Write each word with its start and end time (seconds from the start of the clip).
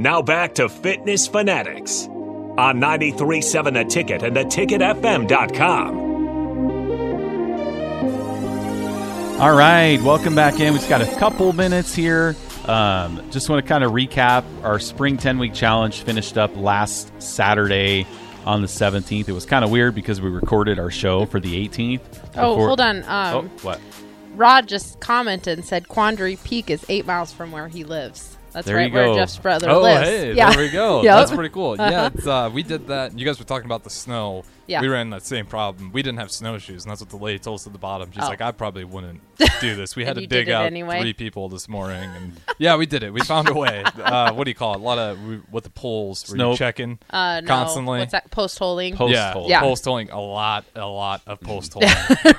Now 0.00 0.22
back 0.22 0.54
to 0.54 0.70
Fitness 0.70 1.26
Fanatics 1.26 2.06
on 2.06 2.80
937 2.80 3.74
The 3.74 3.84
Ticket 3.84 4.22
and 4.22 4.34
theticketfm.com. 4.34 6.00
All 9.38 9.54
right, 9.54 10.00
welcome 10.00 10.34
back 10.34 10.58
in. 10.58 10.72
We've 10.72 10.88
got 10.88 11.02
a 11.02 11.16
couple 11.16 11.52
minutes 11.52 11.94
here. 11.94 12.34
Um, 12.64 13.30
just 13.30 13.50
want 13.50 13.62
to 13.62 13.68
kind 13.68 13.84
of 13.84 13.92
recap 13.92 14.44
our 14.64 14.78
spring 14.78 15.18
10 15.18 15.38
week 15.38 15.52
challenge 15.52 16.00
finished 16.00 16.38
up 16.38 16.56
last 16.56 17.12
Saturday 17.20 18.06
on 18.46 18.62
the 18.62 18.68
17th. 18.68 19.28
It 19.28 19.32
was 19.32 19.44
kind 19.44 19.66
of 19.66 19.70
weird 19.70 19.94
because 19.94 20.18
we 20.18 20.30
recorded 20.30 20.78
our 20.78 20.90
show 20.90 21.26
for 21.26 21.40
the 21.40 21.68
18th. 21.68 22.00
Oh, 22.36 22.54
before- 22.54 22.68
hold 22.68 22.80
on. 22.80 23.04
Oh, 23.06 23.38
Um, 23.40 23.50
what? 23.60 23.78
Rod 24.34 24.66
just 24.66 24.98
commented 25.00 25.58
and 25.58 25.66
said 25.66 25.88
Quandary 25.88 26.36
Peak 26.42 26.70
is 26.70 26.86
eight 26.88 27.04
miles 27.06 27.34
from 27.34 27.52
where 27.52 27.68
he 27.68 27.84
lives. 27.84 28.38
That's 28.52 28.66
There 28.66 28.76
right 28.76 28.92
where 28.92 29.06
go. 29.06 29.14
Jeff's 29.16 29.36
brother 29.38 29.70
Oh, 29.70 29.80
lives. 29.82 30.08
hey, 30.08 30.32
yeah. 30.34 30.50
there 30.50 30.58
we 30.64 30.70
go. 30.70 31.02
Yep. 31.04 31.14
That's 31.16 31.32
pretty 31.32 31.50
cool. 31.52 31.76
Yeah, 31.76 32.10
it's, 32.12 32.26
uh, 32.26 32.50
we 32.52 32.62
did 32.62 32.86
that. 32.88 33.18
You 33.18 33.24
guys 33.24 33.38
were 33.38 33.44
talking 33.44 33.66
about 33.66 33.84
the 33.84 33.90
snow. 33.90 34.44
Yeah. 34.70 34.80
We 34.80 34.88
ran 34.88 35.10
that 35.10 35.24
same 35.26 35.46
problem. 35.46 35.90
We 35.92 36.02
didn't 36.02 36.18
have 36.20 36.30
snowshoes, 36.30 36.84
and 36.84 36.90
that's 36.90 37.00
what 37.00 37.10
the 37.10 37.16
lady 37.16 37.38
told 37.38 37.56
us 37.60 37.66
at 37.66 37.72
the 37.72 37.78
bottom. 37.78 38.10
She's 38.12 38.22
Oh. 38.24 38.28
like, 38.28 38.40
I 38.40 38.52
probably 38.52 38.84
wouldn't 38.84 39.20
do 39.60 39.74
this. 39.74 39.96
We 39.96 40.04
had 40.04 40.14
to 40.16 40.26
dig 40.26 40.48
out 40.48 40.64
anyway? 40.66 41.00
three 41.00 41.12
people 41.12 41.48
this 41.48 41.68
morning, 41.68 42.08
and 42.16 42.40
yeah, 42.58 42.76
we 42.76 42.86
did 42.86 43.02
it. 43.02 43.12
We 43.12 43.20
found 43.20 43.48
a 43.48 43.54
way. 43.54 43.84
Uh, 44.00 44.32
what 44.32 44.44
do 44.44 44.50
you 44.50 44.54
call 44.54 44.74
it? 44.74 44.80
A 44.80 44.82
lot 44.82 44.98
of 44.98 45.22
we, 45.22 45.36
what 45.50 45.62
the 45.64 45.70
polls 45.70 46.24
were 46.28 46.34
Snow- 46.36 46.50
you 46.52 46.56
checking 46.56 46.98
Uh, 47.10 47.40
no. 47.40 47.46
constantly. 47.46 47.98
What's 48.00 48.12
that? 48.12 48.30
Post 48.30 48.58
holding. 48.58 48.94
Post 48.96 49.12
yeah, 49.12 49.32
hole. 49.32 49.48
Yeah. 49.48 49.60
post 49.60 49.84
holing 49.84 50.10
a 50.10 50.20
lot, 50.20 50.64
a 50.74 50.86
lot 50.86 51.20
of 51.26 51.40
post 51.40 51.74
holing. 51.74 51.88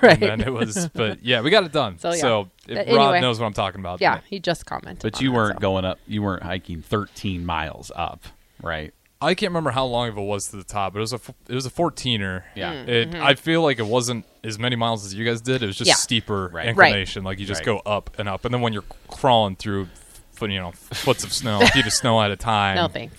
Right. 0.01 0.21
And 0.21 0.21
then 0.21 0.41
it 0.41 0.51
was, 0.53 0.89
but 0.93 1.23
yeah, 1.23 1.41
we 1.41 1.49
got 1.49 1.63
it 1.65 1.71
done. 1.71 1.99
So, 1.99 2.11
So, 2.13 2.49
yeah. 2.67 2.79
if 2.79 2.87
But 2.87 2.95
Rod 2.95 3.21
knows 3.21 3.39
what 3.39 3.45
I'm 3.45 3.53
talking 3.53 3.79
about. 3.79 4.01
yeah, 4.01 4.21
he 4.27 4.39
just 4.39 4.65
commented. 4.65 5.01
But 5.03 5.15
on 5.17 5.23
you 5.23 5.31
weren't 5.33 5.55
so. 5.57 5.59
going 5.59 5.85
up, 5.85 5.99
you 6.07 6.21
weren't 6.23 6.43
hiking 6.43 6.81
13 6.81 7.45
miles 7.45 7.91
up, 7.95 8.23
right? 8.61 8.93
I 9.21 9.35
can't 9.35 9.51
remember 9.51 9.69
how 9.71 9.85
long 9.85 10.09
of 10.09 10.17
it 10.17 10.21
was 10.21 10.47
to 10.49 10.57
the 10.57 10.63
top, 10.63 10.93
but 10.93 10.99
it 10.99 11.01
was 11.01 11.13
a 11.13 11.17
f- 11.17 11.31
it 11.47 11.53
was 11.55 11.65
a 11.65 11.69
14er. 11.69 12.43
Yeah. 12.55 12.73
Mm. 12.73 12.87
It 12.87 13.15
I 13.15 13.35
feel 13.35 13.61
like 13.61 13.79
it 13.79 13.85
wasn't 13.85 14.25
as 14.43 14.57
many 14.57 14.75
miles 14.75 15.05
as 15.05 15.13
you 15.13 15.23
guys 15.25 15.41
did. 15.41 15.61
It 15.61 15.67
was 15.67 15.77
just 15.77 15.87
Yeah. 15.89 15.93
steeper 15.95 16.49
Right. 16.53 16.67
inclination. 16.67 17.23
Like 17.23 17.39
you 17.39 17.45
just 17.45 17.59
Right. 17.61 17.65
go 17.65 17.77
up 17.85 18.17
and 18.17 18.27
up, 18.27 18.45
and 18.45 18.53
then 18.53 18.61
when 18.61 18.73
you're 18.73 18.83
crawling 19.07 19.55
through, 19.55 19.89
foot 20.33 20.49
you 20.49 20.59
know, 20.59 20.71
foots 20.71 21.23
of 21.23 21.31
snow, 21.31 21.59
feet 21.67 21.85
of 21.85 21.93
snow 21.93 22.21
at 22.21 22.31
a 22.31 22.35
time. 22.35 22.75
No 22.77 22.87
thanks. 22.87 23.15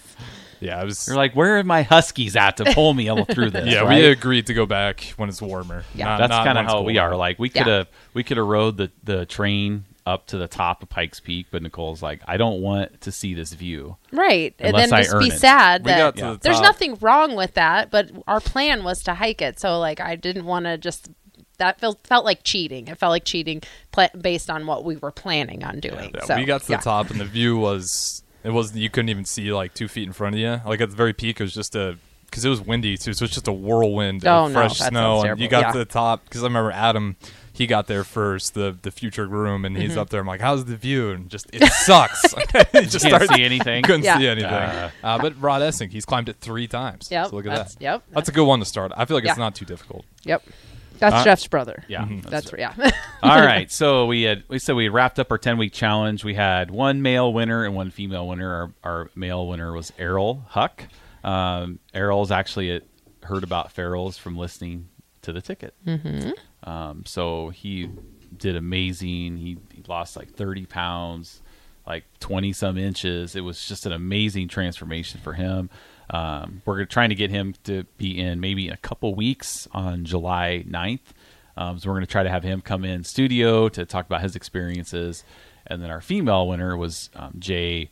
Yeah, 0.59 0.81
it 0.81 0.85
was. 0.85 1.09
You're 1.09 1.17
like, 1.17 1.35
where 1.35 1.59
are 1.59 1.65
my 1.65 1.83
huskies 1.83 2.37
at 2.37 2.57
to 2.59 2.65
pull 2.73 2.95
me 2.95 3.09
all 3.09 3.25
through 3.25 3.51
this? 3.51 3.67
yeah, 3.73 3.81
right? 3.81 3.89
we 3.99 4.05
agreed 4.07 4.47
to 4.47 4.55
go 4.55 4.65
back 4.65 5.13
when 5.17 5.29
it's 5.29 5.43
warmer. 5.43 5.85
Yeah. 5.95 6.05
Not- 6.05 6.19
That's 6.19 6.33
kind 6.33 6.51
of 6.51 6.55
when 6.57 6.65
it's 6.67 6.73
how 6.75 6.83
we 6.83 6.99
are. 6.99 7.17
Like 7.17 7.39
we 7.41 7.49
could 7.49 7.67
have 7.67 7.89
we 8.15 8.23
could 8.23 8.37
have 8.37 8.47
rode 8.47 8.77
the 8.77 8.91
the 9.05 9.27
train 9.27 9.85
up 10.05 10.27
to 10.27 10.37
the 10.39 10.49
top 10.49 10.83
of 10.83 10.89
Pikes 10.89 11.21
Peak, 11.21 11.47
but 11.51 11.63
Nicole's 11.63 12.03
like, 12.03 12.21
I 12.27 12.37
don't 12.37 12.61
want 12.61 13.01
to 13.03 13.13
see 13.13 13.35
this 13.35 13.53
view. 13.53 13.97
Right. 14.11 14.55
And 14.59 14.69
Unless 14.75 14.91
then 14.91 14.99
I 14.99 15.03
just 15.03 15.15
earn 15.15 15.21
be 15.23 15.29
it. 15.29 15.39
sad 15.39 15.85
We 15.85 15.91
that 15.93 15.99
got 15.99 16.17
to 16.17 16.21
Yeah. 16.21 16.31
the 16.33 16.39
there's 16.39 16.57
top. 16.57 16.65
nothing 16.65 16.97
wrong 17.01 17.37
with 17.37 17.55
that, 17.55 17.91
but 17.91 18.11
our 18.27 18.41
plan 18.41 18.83
was 18.85 19.03
to 19.05 19.15
hike 19.15 19.41
it. 19.41 19.61
So 19.61 19.79
like 19.79 20.01
I 20.01 20.17
didn't 20.17 20.45
want 20.47 20.65
to 20.67 20.77
just 20.79 21.09
that 21.59 21.79
felt 21.79 22.05
felt 22.07 22.25
like 22.25 22.41
cheating. 22.43 22.89
It 22.89 22.99
felt 22.99 23.11
like 23.11 23.25
cheating 23.25 23.63
pla- 23.93 24.09
based 24.21 24.51
on 24.51 24.67
what 24.67 24.85
we 24.85 24.97
were 24.97 25.13
planning 25.13 25.63
on 25.63 25.79
doing. 25.79 26.11
Yeah, 26.15 26.25
so, 26.25 26.37
we 26.37 26.45
got 26.45 26.63
to 26.63 26.73
yeah. 26.73 26.79
the 26.79 26.83
top, 26.83 27.11
and 27.11 27.21
the 27.21 27.25
view 27.25 27.57
was 27.57 28.25
it 28.43 28.51
was 28.51 28.77
you 28.77 28.91
couldn't 28.91 29.11
even 29.11 29.25
see 29.25 29.53
like 29.53 29.73
two 29.73 29.87
feet 29.87 30.07
in 30.09 30.13
front 30.13 30.35
of 30.35 30.41
you. 30.41 30.61
Like 30.67 30.81
at 30.81 30.91
the 30.91 30.97
very 30.97 31.13
peak, 31.13 31.39
it 31.41 31.45
was 31.45 31.55
just 31.55 31.77
a 31.77 31.97
because 32.27 32.45
it 32.45 32.49
was 32.49 32.61
windy 32.61 32.97
too, 32.97 33.13
so 33.13 33.25
it's 33.25 33.35
just 33.35 33.47
a 33.47 33.53
whirlwind 33.53 34.27
Oh, 34.27 34.47
of 34.47 34.53
no, 34.53 34.59
fresh 34.59 34.79
that 34.79 34.89
snow. 34.89 35.23
And 35.23 35.39
you 35.39 35.47
got 35.49 35.67
Yeah. 35.67 35.73
to 35.73 35.79
the 35.79 35.85
top 35.85 36.25
because 36.25 36.43
I 36.43 36.47
remember 36.47 36.73
Adam. 36.73 37.15
He 37.55 37.67
got 37.67 37.87
there 37.87 38.03
first, 38.05 38.55
the 38.55 38.77
the 38.81 38.91
future 38.91 39.27
groom, 39.27 39.65
and 39.65 39.77
Mm-hmm. 39.77 39.83
he's 39.89 39.97
up 39.97 40.09
there. 40.11 40.21
I'm 40.21 40.27
like, 40.27 40.41
"How's 40.41 40.65
the 40.65 40.77
view?" 40.77 41.11
And 41.11 41.29
just 41.29 41.49
it 41.53 41.67
sucks. 41.71 42.23
he 42.33 42.37
just 42.41 42.73
Can't 42.73 43.01
started 43.01 43.29
see 43.35 43.45
anything. 43.45 43.83
couldn't 43.83 44.05
Yeah. 44.05 44.19
see 44.19 44.27
anything. 44.27 44.51
Uh. 44.51 44.91
Uh, 45.05 45.19
but 45.19 45.41
Rod 45.41 45.61
Essing, 45.63 45.91
he's 45.91 46.05
climbed 46.07 46.29
it 46.31 46.37
three 46.41 46.67
times. 46.67 47.09
Yep. 47.11 47.27
So 47.29 47.37
look 47.37 47.47
at 47.47 47.55
that's, 47.55 47.75
that. 47.75 47.83
Yep. 47.83 48.03
That's 48.11 48.29
a 48.29 48.33
good 48.33 48.45
one 48.47 48.59
to 48.61 48.65
start. 48.65 48.93
I 48.97 49.05
feel 49.05 49.17
like 49.17 49.25
Yeah. 49.25 49.33
it's 49.33 49.39
not 49.39 49.55
too 49.55 49.65
difficult. 49.67 50.05
Yep. 50.25 50.43
That's 50.99 51.15
Uh, 51.17 51.25
Jeff's 51.25 51.47
brother. 51.49 51.85
Yeah, 51.89 52.07
That's, 52.29 52.53
yeah. 52.57 52.75
All 53.25 53.41
right, 53.41 53.69
so 53.73 54.07
we 54.07 54.23
had 54.23 54.45
we 54.49 54.59
said 54.61 54.77
we 54.77 54.85
had 54.85 54.93
wrapped 54.95 55.19
up 55.19 55.31
our 55.33 55.39
ten 55.39 55.59
week 55.59 55.73
challenge. 55.73 56.23
We 56.25 56.35
had 56.35 56.71
one 56.71 57.03
male 57.03 57.33
winner 57.33 57.65
and 57.65 57.75
one 57.75 57.91
female 57.91 58.29
winner. 58.29 58.49
Our, 58.55 58.73
our 58.85 59.11
male 59.17 59.49
winner 59.49 59.73
was 59.73 59.93
Errol 59.99 60.45
Huck. 60.49 60.85
Um, 61.25 61.81
Errol's 61.93 62.31
actually 62.31 62.71
had 62.71 62.83
heard 63.25 63.43
about 63.45 63.73
Farrell's 63.73 64.17
from 64.17 64.37
listening 64.37 64.89
to 65.23 65.33
the 65.33 65.41
ticket. 65.43 65.75
Mm-hmm. 65.87 66.31
Um, 66.65 67.05
so 67.07 67.51
he 67.51 67.91
did 68.37 68.57
amazing. 68.57 69.37
He, 69.37 69.59
he 69.73 69.83
lost 69.89 70.17
like 70.17 70.35
thirty 70.35 70.67
pounds, 70.67 71.43
like 71.87 72.05
twenty 72.21 72.53
some 72.53 72.79
inches. 72.79 73.37
It 73.37 73.41
was 73.43 73.67
just 73.67 73.87
an 73.87 73.93
amazing 73.93 74.49
transformation 74.49 75.21
for 75.21 75.33
him. 75.33 75.71
Um, 76.11 76.63
we're 76.67 76.85
trying 76.85 77.09
to 77.09 77.15
get 77.15 77.31
him 77.31 77.55
to 77.65 77.85
be 77.97 78.19
in 78.19 78.41
maybe 78.41 78.69
in 78.69 78.75
a 78.75 78.79
couple 78.79 79.15
weeks 79.15 79.67
on 79.73 80.05
July 80.05 80.65
9th. 80.69 81.01
Um, 81.57 81.79
so 81.79 81.89
we're 81.89 81.95
going 81.95 82.07
to 82.07 82.11
try 82.11 82.23
to 82.23 82.29
have 82.31 82.43
him 82.43 82.61
come 82.61 82.85
in 82.85 83.05
studio 83.05 83.69
to 83.71 83.87
talk 83.87 84.07
about 84.07 84.21
his 84.21 84.37
experiences. 84.37 85.25
And 85.67 85.83
then 85.83 85.91
our 85.91 86.01
female 86.01 86.49
winner 86.49 86.77
was 86.77 87.09
um, 87.15 87.35
Jay 87.39 87.91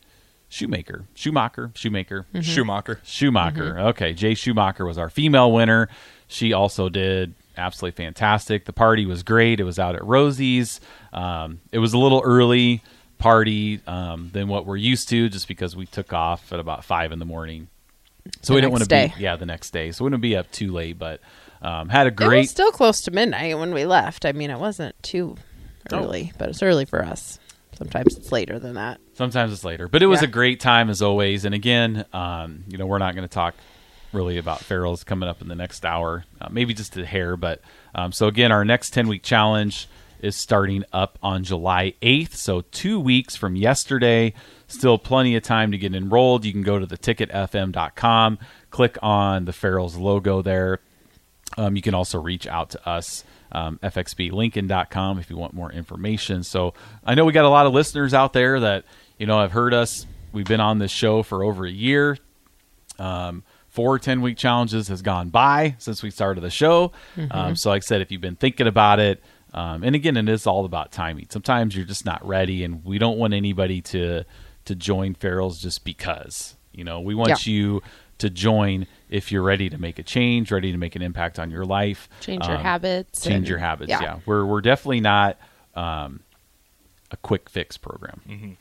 Shoemaker, 0.48 1.06
Schumacher, 1.14 1.70
Shoemaker, 1.74 2.26
Schumacher. 2.42 3.00
Schumacher. 3.04 3.78
Okay, 3.78 4.12
Jay 4.12 4.34
Schumacher 4.34 4.84
was 4.84 4.98
our 4.98 5.08
female 5.08 5.52
winner. 5.52 5.88
She 6.26 6.52
also 6.52 6.88
did 6.88 7.34
absolutely 7.60 8.02
fantastic. 8.02 8.64
The 8.64 8.72
party 8.72 9.06
was 9.06 9.22
great. 9.22 9.60
It 9.60 9.64
was 9.64 9.78
out 9.78 9.94
at 9.94 10.04
Rosie's. 10.04 10.80
Um, 11.12 11.60
it 11.70 11.78
was 11.78 11.92
a 11.92 11.98
little 11.98 12.22
early 12.24 12.82
party 13.18 13.80
um, 13.86 14.30
than 14.32 14.48
what 14.48 14.66
we're 14.66 14.76
used 14.76 15.08
to, 15.10 15.28
just 15.28 15.46
because 15.46 15.76
we 15.76 15.86
took 15.86 16.12
off 16.12 16.52
at 16.52 16.58
about 16.60 16.84
five 16.84 17.12
in 17.12 17.18
the 17.18 17.24
morning. 17.24 17.68
So 18.42 18.52
The 18.52 18.56
we 18.56 18.60
didn't 18.62 18.72
want 18.72 18.84
to 18.84 18.88
be 19.16 19.22
yeah 19.22 19.36
the 19.36 19.46
next 19.46 19.70
day. 19.72 19.92
So 19.92 20.04
we 20.04 20.10
didn't 20.10 20.22
be 20.22 20.36
up 20.36 20.50
too 20.50 20.72
late, 20.72 20.98
but 20.98 21.20
um, 21.62 21.88
had 21.88 22.06
a 22.06 22.08
It 22.08 22.16
great 22.16 22.38
was 22.38 22.50
still 22.50 22.72
close 22.72 23.02
to 23.02 23.10
midnight 23.10 23.58
when 23.58 23.72
we 23.74 23.84
left. 23.86 24.24
I 24.26 24.32
mean, 24.32 24.50
it 24.50 24.58
wasn't 24.58 25.00
too 25.02 25.36
Oh. 25.92 26.04
early, 26.04 26.32
but 26.38 26.48
it's 26.50 26.62
early 26.62 26.84
for 26.84 27.04
us. 27.04 27.38
Sometimes 27.76 28.16
it's 28.16 28.30
later 28.30 28.58
than 28.58 28.74
that. 28.74 29.00
Sometimes 29.14 29.52
it's 29.52 29.64
later, 29.64 29.88
but 29.88 30.02
it 30.02 30.06
was 30.06 30.20
Yeah. 30.20 30.28
a 30.28 30.30
great 30.30 30.60
time 30.60 30.90
as 30.90 31.00
always. 31.02 31.44
And 31.46 31.54
again, 31.54 32.04
um, 32.12 32.64
you 32.68 32.76
know, 32.78 32.86
we're 32.86 32.98
not 32.98 33.14
going 33.14 33.26
to 33.26 33.32
talk 33.32 33.54
really 34.12 34.38
about 34.38 34.60
Farrell's 34.60 35.04
coming 35.04 35.28
up 35.28 35.40
in 35.40 35.48
the 35.48 35.54
next 35.54 35.84
hour, 35.84 36.24
uh, 36.40 36.48
maybe 36.50 36.74
just 36.74 36.96
a 36.96 37.06
hair. 37.06 37.36
But 37.36 37.60
um, 37.94 38.12
so 38.12 38.26
again, 38.26 38.52
our 38.52 38.64
next 38.64 38.90
ten 38.90 39.08
week 39.08 39.22
challenge 39.22 39.88
is 40.20 40.36
starting 40.36 40.84
up 40.92 41.18
on 41.22 41.44
July 41.44 41.94
eighth, 42.02 42.36
so 42.36 42.60
two 42.60 43.00
weeks 43.00 43.36
from 43.36 43.56
yesterday. 43.56 44.34
Still 44.68 44.98
plenty 44.98 45.34
of 45.34 45.42
time 45.42 45.72
to 45.72 45.78
get 45.78 45.94
enrolled. 45.94 46.44
You 46.44 46.52
can 46.52 46.62
go 46.62 46.78
to 46.78 46.86
the 46.86 46.98
ticketfm.com, 46.98 48.38
click 48.70 48.98
on 49.02 49.44
the 49.46 49.52
Farrell's 49.52 49.96
logo 49.96 50.42
there. 50.42 50.80
Um, 51.56 51.74
you 51.74 51.82
can 51.82 51.94
also 51.94 52.20
reach 52.20 52.46
out 52.46 52.70
to 52.70 52.88
us, 52.88 53.24
um, 53.50 53.80
fxblincoln.com, 53.82 55.18
if 55.18 55.28
you 55.30 55.36
want 55.36 55.52
more 55.52 55.72
information. 55.72 56.44
So 56.44 56.74
I 57.04 57.14
know 57.14 57.24
we 57.24 57.32
got 57.32 57.44
a 57.44 57.48
lot 57.48 57.66
of 57.66 57.72
listeners 57.72 58.14
out 58.14 58.32
there 58.32 58.60
that, 58.60 58.84
you 59.18 59.26
know, 59.26 59.40
have 59.40 59.52
heard 59.52 59.74
us. 59.74 60.06
We've 60.32 60.46
been 60.46 60.60
on 60.60 60.78
this 60.78 60.92
show 60.92 61.24
for 61.24 61.42
over 61.42 61.66
a 61.66 61.70
year. 61.70 62.18
Um, 63.00 63.42
four 63.80 63.98
10 63.98 64.20
week 64.20 64.36
challenges 64.36 64.88
has 64.88 65.00
gone 65.00 65.30
by 65.30 65.74
since 65.78 66.02
we 66.02 66.10
started 66.10 66.42
the 66.42 66.50
show. 66.50 66.92
Um, 67.30 67.56
so, 67.56 67.70
like 67.70 67.82
I 67.82 67.86
said, 67.86 68.02
if 68.02 68.12
you've 68.12 68.20
been 68.20 68.36
thinking 68.36 68.66
about 68.66 69.00
it, 69.00 69.22
um, 69.54 69.82
and 69.82 69.94
again, 69.96 70.16
it 70.18 70.28
is 70.28 70.46
all 70.46 70.64
about 70.66 70.92
timing. 70.92 71.26
Sometimes 71.30 71.74
you're 71.74 71.86
just 71.86 72.04
not 72.04 72.24
ready, 72.26 72.62
and 72.62 72.84
we 72.84 72.98
don't 72.98 73.16
want 73.18 73.32
anybody 73.32 73.80
to 73.82 74.24
to 74.66 74.74
join 74.74 75.14
Farrell's 75.14 75.60
just 75.60 75.82
because. 75.84 76.56
You 76.72 76.84
know, 76.84 77.00
we 77.00 77.14
want 77.14 77.30
Yeah. 77.46 77.52
you 77.52 77.82
to 78.18 78.28
join 78.28 78.86
if 79.08 79.32
you're 79.32 79.42
ready 79.42 79.70
to 79.70 79.78
make 79.78 79.98
a 79.98 80.02
change, 80.02 80.52
ready 80.52 80.70
to 80.72 80.78
make 80.78 80.94
an 80.94 81.00
impact 81.02 81.38
on 81.38 81.50
your 81.50 81.64
life, 81.64 82.06
Change 82.20 82.46
your 82.46 82.58
Um, 82.58 82.62
habits. 82.62 83.22
change 83.24 83.34
and- 83.36 83.48
your 83.48 83.58
habits. 83.58 83.88
Yeah. 83.90 84.18
we're 84.26 84.44
we're 84.44 84.60
definitely 84.60 85.00
not 85.00 85.38
um, 85.74 86.20
a 87.10 87.16
quick 87.16 87.48
fix 87.48 87.76
program. 87.78 88.20
Mm-hmm. 88.28 88.52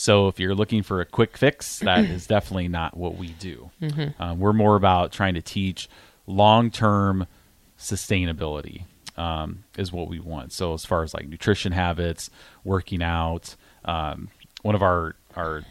So 0.00 0.28
if 0.28 0.40
you're 0.40 0.54
looking 0.54 0.82
for 0.82 1.02
a 1.02 1.04
quick 1.04 1.36
fix, 1.36 1.80
that 1.80 2.04
is 2.10 2.26
definitely 2.26 2.68
not 2.68 2.96
what 2.96 3.16
we 3.16 3.28
do. 3.28 3.70
Mm-hmm. 3.82 4.22
Um, 4.22 4.40
we're 4.40 4.54
more 4.54 4.76
about 4.76 5.12
trying 5.12 5.34
to 5.34 5.42
teach 5.42 5.88
long 6.26 6.70
term 6.70 7.26
sustainability 7.78 8.84
um, 9.18 9.64
is 9.76 9.92
what 9.92 10.08
we 10.08 10.18
want. 10.18 10.52
So 10.52 10.72
as 10.72 10.86
far 10.86 11.02
as 11.02 11.12
like 11.12 11.28
nutrition 11.28 11.72
habits, 11.72 12.30
working 12.64 13.02
out, 13.02 13.56
um, 13.84 14.30
one 14.62 14.74
of 14.74 14.82
our 14.82 15.16
our 15.36 15.64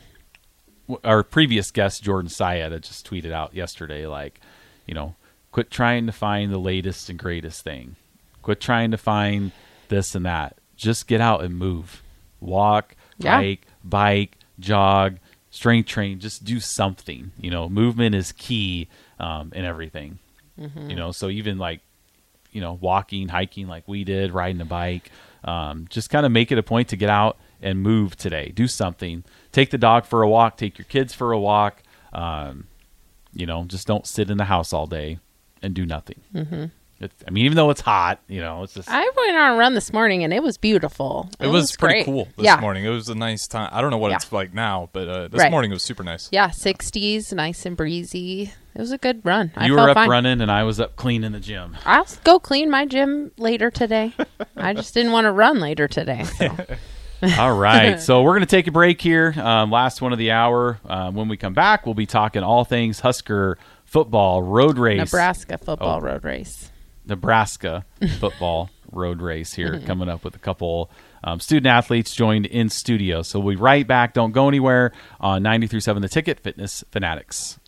our 1.04 1.24
previous 1.24 1.72
guest 1.72 2.04
Jordan 2.04 2.30
Syed 2.30 2.72
had 2.72 2.84
just 2.84 3.10
tweeted 3.10 3.32
out 3.32 3.56
yesterday, 3.56 4.06
like, 4.06 4.40
you 4.86 4.94
know, 4.94 5.16
quit 5.52 5.72
trying 5.72 6.06
to 6.06 6.12
find 6.12 6.52
the 6.52 6.60
latest 6.60 7.10
and 7.10 7.18
greatest 7.18 7.64
thing. 7.64 7.96
Quit 8.44 8.62
trying 8.62 8.92
to 8.92 8.98
find 8.98 9.52
this 9.88 10.14
and 10.14 10.26
that. 10.26 10.58
Just 10.76 11.08
get 11.08 11.20
out 11.20 11.44
and 11.44 11.58
move. 11.58 12.04
Walk, 12.40 12.96
Yeah. 13.20 13.40
bike, 13.84 14.38
jog, 14.60 15.18
strength 15.52 15.88
train. 15.88 16.20
Just 16.20 16.44
do 16.44 16.60
something. 16.60 17.32
You 17.40 17.52
know, 17.52 17.70
movement 17.70 18.16
is 18.16 18.32
key 18.32 18.88
um, 19.20 19.52
in 19.56 19.66
everything. 19.66 20.20
You 20.90 20.96
know, 20.96 21.12
so 21.12 21.30
even 21.30 21.58
like 21.58 21.82
you 22.52 22.62
know, 22.62 22.74
walking, 22.82 23.28
hiking 23.28 23.68
like 23.68 23.88
we 23.88 24.04
did, 24.04 24.34
riding 24.34 24.62
a 24.62 24.66
bike. 24.66 25.12
Um, 25.44 25.86
just 25.90 26.10
kind 26.10 26.26
of 26.26 26.32
make 26.32 26.52
it 26.52 26.58
a 26.58 26.64
point 26.64 26.90
to 26.90 26.98
get 26.98 27.10
out 27.10 27.38
and 27.62 27.82
move 27.82 28.16
today. 28.16 28.52
Do 28.54 28.68
something. 28.68 29.24
Take 29.52 29.70
the 29.70 29.78
dog 29.78 30.06
for 30.06 30.22
a 30.24 30.30
walk. 30.30 30.58
Take 30.58 30.78
your 30.78 30.86
kids 30.86 31.14
for 31.14 31.32
a 31.32 31.40
walk. 31.40 31.84
Um, 32.12 32.68
you 33.34 33.46
know, 33.46 33.64
just 33.66 33.88
don't 33.88 34.08
sit 34.08 34.30
in 34.30 34.38
the 34.38 34.46
house 34.46 34.74
all 34.74 34.88
day 34.88 35.20
and 35.62 35.74
do 35.74 35.86
nothing. 35.86 36.22
Mm-hmm. 36.34 36.66
I 37.26 37.32
mean, 37.32 37.46
even 37.46 37.56
though 37.56 37.70
it's 37.70 37.80
hot, 37.82 38.20
you 38.28 38.42
know, 38.42 38.64
it's 38.64 38.74
just 38.74 38.90
I 38.90 39.00
went 39.16 39.38
on 39.38 39.54
a 39.54 39.56
run 39.58 39.74
this 39.74 39.94
morning 39.94 40.24
and 40.24 40.34
it 40.34 40.44
was 40.44 40.58
beautiful. 40.58 41.30
It, 41.40 41.48
was, 41.48 41.76
pretty 41.78 41.96
great. 41.96 42.06
cool 42.06 42.26
this 42.36 42.46
yeah. 42.46 42.60
morning. 42.60 42.84
It 42.84 42.90
was 42.90 43.08
a 43.08 43.16
nice 43.16 43.48
time. 43.48 43.70
I 43.72 43.80
don't 43.82 43.90
know 43.92 43.98
what 43.98 44.10
Yeah. 44.10 44.18
it's 44.18 44.32
like 44.34 44.54
now, 44.54 44.90
but 44.92 45.08
uh, 45.08 45.28
this 45.30 45.40
Right. 45.40 45.52
morning 45.52 45.72
it 45.72 45.76
was 45.76 45.84
super 45.84 46.04
nice. 46.04 46.28
Yeah, 46.32 46.50
60s, 46.50 47.32
nice 47.34 47.66
and 47.66 47.78
breezy. 47.78 48.52
It 48.76 48.80
was 48.82 48.92
a 48.92 48.98
good 48.98 49.22
run. 49.24 49.52
I 49.56 49.68
you 49.68 49.76
felt 49.76 49.86
were 49.86 49.90
up 49.92 49.96
fine. 49.96 50.10
running 50.10 50.42
and 50.42 50.52
I 50.52 50.64
was 50.64 50.80
up 50.80 50.96
cleaning 50.98 51.32
the 51.32 51.40
gym. 51.40 51.78
I'll 51.86 52.06
go 52.24 52.40
clean 52.40 52.70
my 52.70 52.86
gym 52.86 53.32
later 53.38 53.72
today. 53.72 54.14
I 54.58 54.74
just 54.74 54.94
didn't 54.94 55.12
want 55.14 55.26
to 55.26 55.32
run 55.32 55.60
later 55.60 55.88
today. 55.88 56.24
So. 56.24 56.56
All 57.38 57.54
right. 57.58 58.00
So 58.02 58.22
we're 58.24 58.32
going 58.32 58.42
to 58.42 58.46
take 58.46 58.68
a 58.68 58.72
break 58.72 59.02
here. 59.02 59.34
Um, 59.38 59.72
last 59.72 60.02
one 60.02 60.12
of 60.14 60.20
the 60.20 60.32
hour. 60.32 60.80
Um, 60.86 61.16
when 61.16 61.28
we 61.28 61.36
come 61.38 61.54
back, 61.54 61.86
we'll 61.86 61.96
be 61.96 62.06
talking 62.06 62.44
all 62.44 62.64
things 62.64 63.02
Husker 63.02 63.58
football 63.86 64.42
road 64.44 64.78
race. 64.78 64.98
Nebraska 65.00 65.58
football 65.58 65.98
Oh. 65.98 66.02
road 66.02 66.24
race. 66.24 66.72
Nebraska 67.10 67.86
football 68.20 68.70
road 68.92 69.22
race 69.22 69.54
here 69.54 69.80
coming 69.86 70.10
up 70.10 70.24
with 70.24 70.36
a 70.36 70.40
couple 70.40 70.90
um, 71.24 71.40
student 71.40 71.68
athletes 71.68 72.14
joined 72.16 72.46
in 72.46 72.70
studio. 72.70 73.22
So 73.22 73.40
we'll 73.40 73.56
be 73.56 73.62
right 73.62 73.86
back. 73.86 74.14
Don't 74.14 74.32
go 74.32 74.48
anywhere 74.48 74.92
on 75.20 75.44
93.7 75.44 76.02
The 76.02 76.10
Ticket 76.10 76.40
Fitness 76.40 76.84
Fanatics. 76.92 77.58